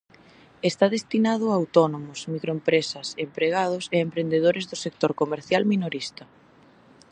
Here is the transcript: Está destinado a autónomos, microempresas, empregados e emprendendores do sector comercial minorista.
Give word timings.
Está 0.69 0.85
destinado 0.95 1.45
a 1.47 1.57
autónomos, 1.61 2.19
microempresas, 2.33 3.07
empregados 3.25 3.83
e 3.95 3.97
emprendendores 4.05 4.65
do 4.71 4.77
sector 4.85 5.11
comercial 5.21 5.63
minorista. 5.71 6.23